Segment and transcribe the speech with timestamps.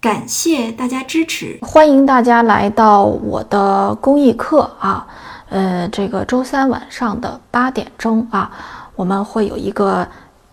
[0.00, 5.06] 感谢大家支持，欢迎大家来到我的公益课啊，
[5.50, 8.50] 呃，这个周三晚上的八点钟啊，
[8.96, 10.08] 我们会有一个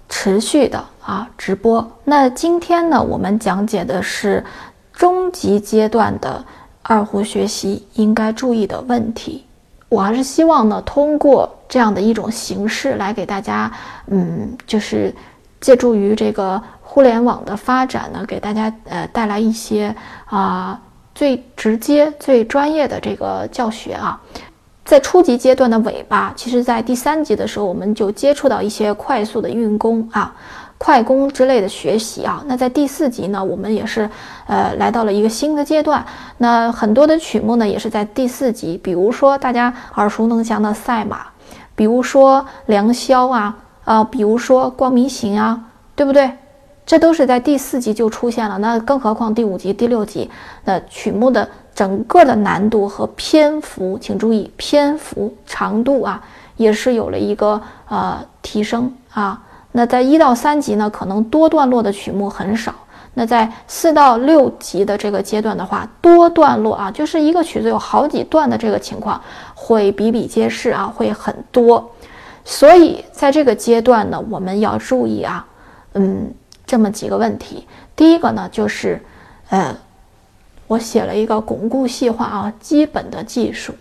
[0.09, 1.89] 持续的啊直播。
[2.03, 4.43] 那今天呢，我们讲解的是
[4.91, 6.43] 中级阶段的
[6.81, 9.45] 二胡学习应该注意的问题。
[9.87, 13.71] 我还是希望呢，通过这样的一种形式来给大家，
[14.07, 15.15] 嗯，就是
[15.61, 16.61] 借助于这个。
[16.89, 19.93] 互联网的发展呢，给大家呃带来一些
[20.25, 20.79] 啊
[21.13, 24.19] 最直接、最专业的这个教学啊。
[24.85, 30.33] 在初级阶段的尾巴，其实在第三级的时候，我们就接触到一些快速的运功啊、
[30.77, 32.41] 快弓之类的学习啊。
[32.47, 34.09] 那在第四级呢，我们也是
[34.47, 36.03] 呃来到了一个新的阶段。
[36.37, 41.27] 那很多的曲目呢，也是在第四级，比如说大家耳熟能详的赛马，
[41.75, 43.55] 比如说良宵啊
[43.87, 45.57] 啊，比如说光明行啊，
[45.95, 46.29] 对不对？
[46.85, 50.29] 这都是在第四级就出现了，那更何况第五级、第六级，
[50.65, 56.21] 那曲目的整个的难度和篇幅，请注意篇幅长度啊，
[56.57, 59.41] 也是有了一个呃提升啊。
[59.71, 62.73] 那在一到三级呢，可能多段落的曲目很少；
[63.13, 69.21] 那在四到六级的这个阶段的话，多段落啊，就是一个曲子有好几段的这个情况
[69.55, 71.89] 会比比皆是啊，会很多。
[72.47, 75.45] 所以在这个阶段呢，我们要注意啊，
[75.93, 76.33] 嗯。
[76.69, 79.01] 这么几个问题，第一个呢，就是，
[79.47, 79.73] 呃，
[80.67, 83.73] 我写了一个巩固细化啊，基本的技术，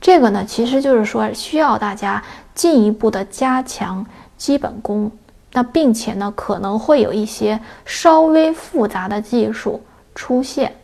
[0.00, 4.06] 这个呢，其实就是说需要大家进一步的加强
[4.38, 5.12] 基本功，
[5.52, 9.82] 那并且呢，可能会有一些稍微复杂的技术
[10.14, 10.74] 出现。